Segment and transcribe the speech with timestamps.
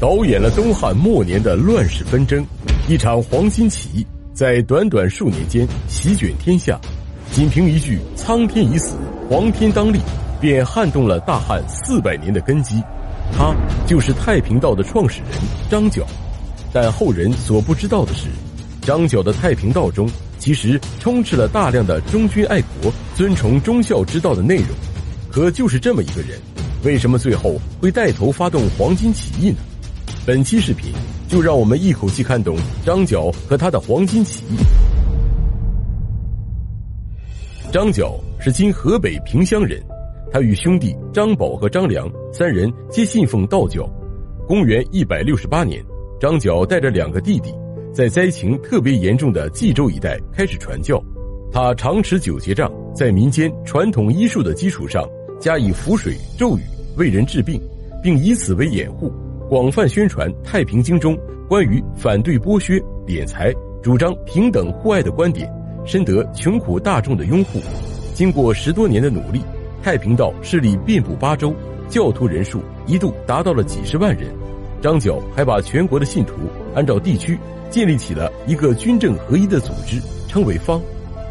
[0.00, 2.42] 导演了东汉末年的乱世纷争，
[2.88, 6.80] 一场黄巾起义在短短数年间席卷天下，
[7.32, 8.94] 仅凭一句“苍天已死，
[9.28, 9.98] 黄天当立”，
[10.40, 12.82] 便撼动了大汉四百年的根基。
[13.36, 13.54] 他
[13.86, 15.38] 就是太平道的创始人
[15.70, 16.06] 张角。
[16.72, 18.28] 但后人所不知道的是，
[18.80, 20.08] 张角的太平道中
[20.38, 24.68] 其实充斥了大量的忠君爱国、尊崇忠孝之道的内容。
[25.30, 26.40] 可就是这么一个人，
[26.84, 29.58] 为什么最后会带头发动黄巾起义呢？
[30.26, 30.92] 本期视频
[31.28, 34.56] 就让我们一口气看懂张角和他的黄金起义。
[37.72, 39.82] 张角是今河北平乡人，
[40.30, 43.88] 他与兄弟张宝和张良三人皆信奉道教。
[44.46, 45.82] 公元一百六十八年。
[46.20, 47.50] 张角带着两个弟弟，
[47.94, 51.02] 在灾情特别严重的冀州一带开始传教。
[51.50, 55.02] 他常持九节杖，在民间传统医术的基础上，
[55.40, 56.60] 加以符水咒语
[56.98, 57.58] 为人治病，
[58.02, 59.10] 并以此为掩护，
[59.50, 61.18] 广泛宣传《太平经》中
[61.48, 63.52] 关于反对剥削、敛财、
[63.82, 65.52] 主张平等互爱的观点，
[65.84, 67.58] 深得穷苦大众的拥护。
[68.14, 69.42] 经过十多年的努力，
[69.82, 71.52] 太平道势力遍布八州，
[71.88, 74.32] 教徒人数一度达到了几十万人。
[74.80, 76.34] 张角还把全国的信徒
[76.76, 77.36] 按照地区
[77.70, 80.80] 建立起了一个军政合一的组织，称为方。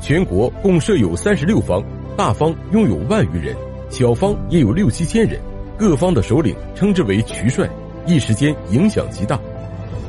[0.00, 1.82] 全国共设有三十六方，
[2.16, 3.56] 大方拥有万余人，
[3.90, 5.36] 小方也有六七千人。
[5.76, 7.68] 各方的首领称之为渠帅，
[8.06, 9.38] 一时间影响极大。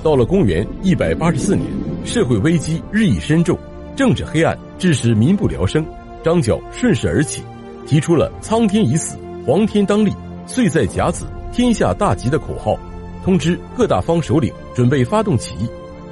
[0.03, 1.67] 到了公元一百八十四年，
[2.05, 3.57] 社会危机日益深重，
[3.95, 5.85] 政治黑暗致使民不聊生。
[6.23, 7.41] 张角顺势而起，
[7.85, 10.11] 提出了“苍天已死，黄天当立，
[10.45, 12.77] 岁在甲子，天下大吉”的口号。
[13.23, 15.67] 通知各大方首领准备发动起义，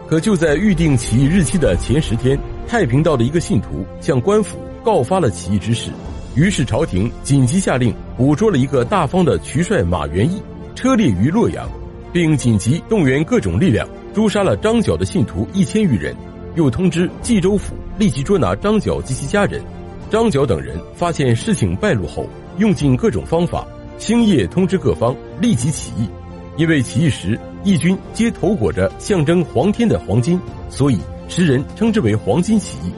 [0.08, 2.38] 可就在预定起义日期的前十天，
[2.68, 5.92] 太平道的一个信徒向官府告发了起义之事，
[6.36, 10.42] 于是朝廷紧急下令捕捉了一个大方的渠帅马元义，
[10.76, 11.70] 车裂于洛阳，
[12.12, 16.16] 并紧急动员各种力量诛杀了张角的信徒一千余人，
[16.56, 19.62] 又通知冀州府立即捉拿张角及其家人。
[20.10, 22.28] 张角等人发现事情败露后，
[22.58, 23.66] 用尽各种方法，
[23.98, 26.08] 星夜通知各方立即起义。
[26.56, 30.40] 因为起义时义军皆头裹着象征皇天的黄金，
[30.70, 32.92] 所以时人称之为黄金起义。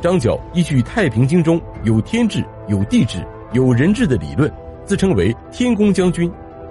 [0.00, 3.18] 张角依据《太平经》中有天治、有地治、
[3.52, 4.52] 有人治的理论，
[4.84, 6.28] 自称为天公将军；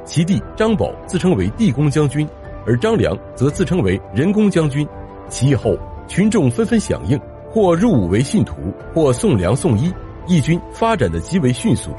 [0.07, 2.25] 其弟张宝自称为地公将军，
[2.65, 4.87] 而张良则自称为人公将军。
[5.27, 7.19] 起义后，群众纷纷响应，
[7.51, 9.93] 或入伍为信徒，或送粮送衣，
[10.25, 11.91] 义军发展的极为迅速。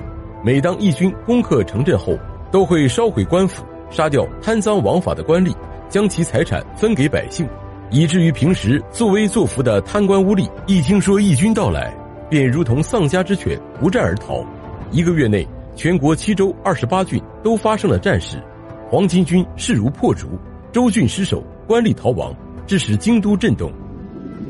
[0.43, 2.17] 每当义军攻克城镇后，
[2.51, 3.63] 都会烧毁官府。
[3.91, 5.55] 杀掉贪赃枉法的官吏，
[5.89, 7.47] 将其财产分给百姓，
[7.91, 11.95] 以至于平时作威作福的贪官污吏，一听说义军到来，
[12.31, 14.43] 便如同丧家之犬，不战而逃。
[14.91, 15.47] 一个月内，
[15.79, 18.43] 全国七州二十八郡都发生了战事，
[18.91, 20.27] 黄巾军势如破竹，
[20.73, 22.35] 州郡失守，官吏逃亡，
[22.67, 23.73] 致使京都震动。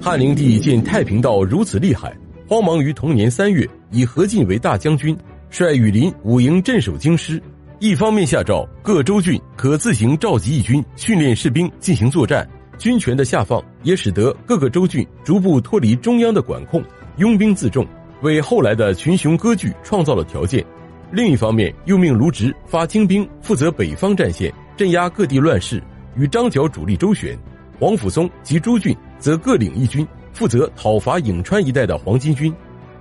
[0.00, 2.16] 汉灵帝见太平道如此厉害，
[2.48, 5.14] 慌忙于同年三月，以何进为大将军，
[5.50, 7.38] 率羽林五营镇守京师。
[7.78, 16.82] 一方面下诏各州郡可自行召集义军训练士兵进行作战，军权的下放也使得各个州郡逐步脱离中央的管控，
[17.18, 17.86] 拥兵自重，
[18.22, 20.64] 为后来的群雄割据创造了条件。
[21.10, 25.82] 另一方面，又命卢植发精兵负责北方战线，镇压各地乱世，
[26.14, 27.36] 与张角主力周旋。
[27.80, 32.54] 黄甫松及朱俊则各领一军，负责讨伐颍川一带的黄巾军。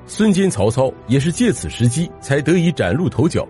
[0.06, 3.46] 孙坚、曹操也是借此时机才得以崭露头角。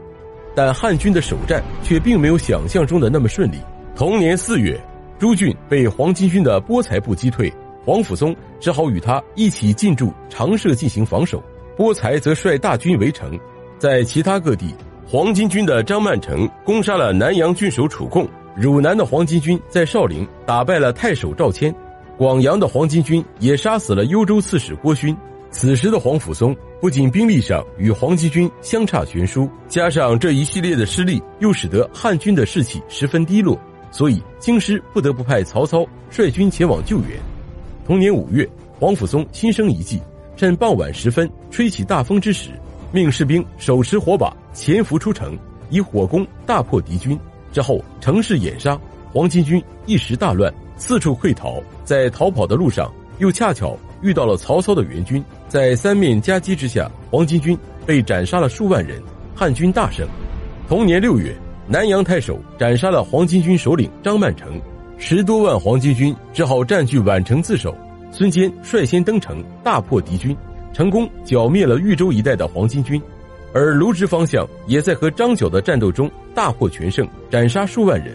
[0.56, 3.58] 但汉军的首战却并没有想象中的那么顺利。
[3.96, 4.80] 同年四月，
[5.20, 7.54] 朱俊被黄巾军的波才部击退，
[7.86, 11.44] 黄甫松只好与他一起进驻长社进行防守。
[11.76, 13.40] 波才则率大军围城。
[13.80, 14.74] 在其他各地，
[15.06, 21.74] 黄巾军的张曼成攻杀了南阳郡守楚贡，汝南的黄巾军在少陵打败了太守赵谦，
[22.18, 25.16] 广阳的黄巾军也杀死了幽州刺史郭勋。
[25.50, 33.58] 此时的黄甫松不仅兵力上与黄巾军相差悬殊，加上这一系列的失利，又使得汉军的士气十分低落，
[33.90, 37.12] 所以京师不得不派曹操率军前往救援。
[37.86, 38.48] 同年五月，
[38.78, 40.02] 黄甫松心生一计，
[40.36, 42.50] 趁傍晚时分吹起大风之时，
[42.92, 45.38] 命士兵手持火把潜伏出城，
[45.70, 47.18] 以火攻大破敌军。
[47.52, 48.80] 之后城市掩杀，
[49.12, 51.62] 黄巾军一时大乱，四处溃逃。
[51.84, 55.24] 在逃跑的路上，又恰巧遇到了曹操的援军。
[55.48, 59.02] 在三面夹击之下，黄巾军被斩杀了数万人，
[59.36, 60.08] 汉军大胜。
[60.68, 61.36] 同年六月，
[61.68, 64.60] 南阳太守斩杀了黄巾军首领张曼成，
[64.98, 67.76] 十多万黄巾军只好占据宛城自守。
[68.12, 70.36] 孙坚率先登城，大破敌军，
[70.74, 73.02] 成功剿灭了豫州一带的黄巾军，
[73.54, 78.14] 而卢植方向也在和张角的战斗中大获全胜，斩杀数万人。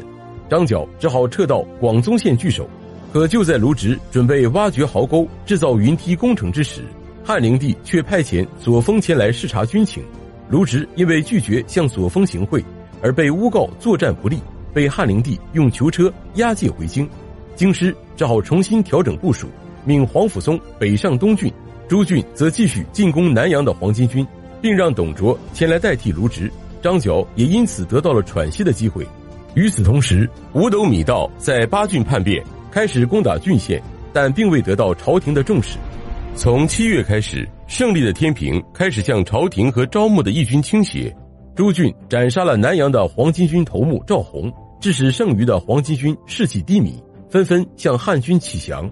[0.49, 2.69] 张角只好撤到广宗县据守。
[3.13, 6.81] 可就在卢植准备挖掘壕沟、制造云梯工程之时，
[7.23, 10.03] 汉灵帝却派遣左峰前来视察军情。
[10.49, 12.65] 卢植因为拒绝向左峰行贿，
[13.03, 14.39] 而被诬告作战不利，
[14.73, 17.07] 被汉灵帝用囚车押解回京。
[17.55, 19.47] 京师只好重新调整部署，
[19.85, 21.53] 命黄甫松北上东郡，
[21.93, 24.27] 朱俊则继续进攻南阳的黄巾军，
[24.63, 26.51] 并让董卓前来代替卢植。
[26.81, 29.07] 张角也因此得到了喘息的机会。
[29.55, 32.43] 与此同时，五斗米道在八郡叛变。
[32.71, 33.79] 开始攻打郡县，
[34.11, 35.77] 但并未得到朝廷的重视。
[36.35, 41.15] 从七月开始，胜利的天平开始向朝廷和招募的义军倾斜。
[41.55, 44.51] 朱俊斩杀了南阳的黄巾军头目赵弘，
[44.81, 46.99] 致使剩余的黄巾军士气低迷，
[47.29, 48.91] 纷纷向汉军乞降。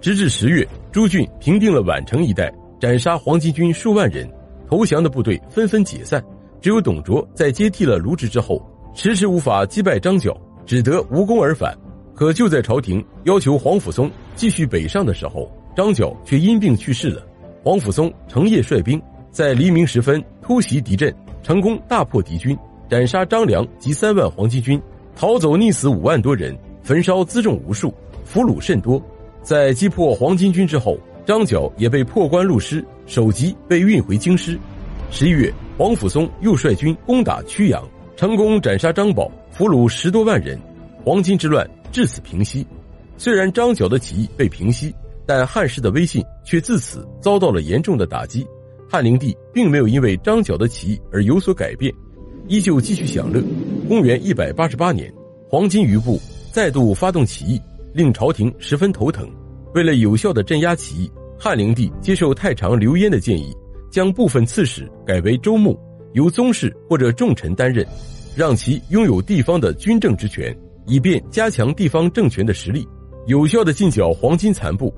[0.00, 2.50] 直至十月，朱俊平定了宛城一带，
[2.80, 4.26] 斩杀黄巾军数万人，
[4.66, 6.24] 投降的部队纷纷解散。
[6.58, 11.76] 只有董卓在接替了卢植之后，迟迟无法击败张角，只得无功而返。
[12.14, 17.22] 可就在朝廷要求黄甫松继续北上的时候，张角却因病去世了。
[17.62, 19.00] 黄甫松成夜率兵，
[19.30, 22.56] 在黎明时分突袭敌阵，成功大破敌军，
[22.88, 24.80] 斩杀张良及三万黄巾军，
[25.14, 27.92] 逃走溺死五万多人，焚烧辎重无数，
[28.24, 28.98] 俘虏甚多。
[29.42, 34.58] 在击破黄巾军之后，张角也被破关入师，首级被运回京师。
[35.10, 37.82] 十一月，黄甫松又率军攻打曲阳，
[38.16, 40.60] 成功斩杀张宝，俘虏十多万人，
[41.04, 41.68] 黄巾之乱。
[41.90, 42.64] 至此平息，
[43.16, 44.94] 虽然张角的起义被平息，
[45.26, 48.46] 但汉室的威信却自此遭到了严重的打击。
[48.88, 51.92] 汉灵帝并没有因为张角的起义而有所改变，
[52.46, 53.42] 依旧继续享乐。
[53.88, 55.12] 公元一百八十八年，
[55.48, 56.20] 黄巾余部
[56.52, 57.60] 再度发动起义，
[57.92, 59.28] 令朝廷十分头疼。
[59.74, 63.54] 为了有效的镇压起义，汉灵帝接受太常刘焉的建议，
[63.90, 65.78] 将部分刺史改为州牧，
[66.12, 67.86] 由宗室或者重臣担任，
[68.36, 70.56] 让其拥有地方的军政之权。
[70.86, 72.84] 以便加强地方政权的实力，
[73.26, 74.92] 有效的进剿黄金残部。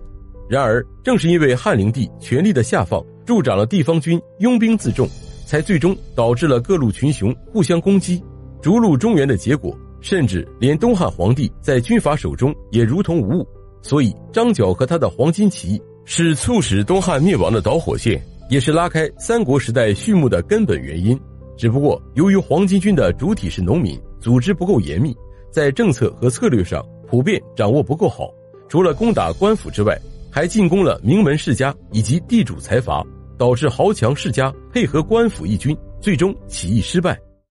[0.49, 5.07] 然而，正是因为汉灵帝权力的下放，助长了地方军拥兵自重，
[5.45, 8.23] 才最终导致了各路群雄互相攻击，
[8.63, 9.77] 逐鹿中原的结果。
[10.03, 13.47] 甚至连东汉皇帝在军阀手中也如同无物。
[13.81, 21.19] 所以，张角和他的黄巾起义是促使东汉灭亡的导火线，也是拉开三国时代序幕的根本原因。
[21.57, 25.17] 只不过，由于黄巾军的主体是农民，组织不够严密。
[25.51, 28.31] 在政策和策略上普遍掌握不够好，
[28.69, 29.99] 除了攻打官府之外，
[30.31, 33.05] 还进攻了名门世家以及地主财阀，
[33.37, 37.19] 导致豪强世家配合官府义军，最终起义失败。